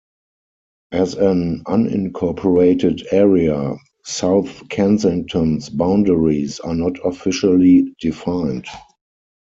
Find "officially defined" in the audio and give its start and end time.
7.05-8.65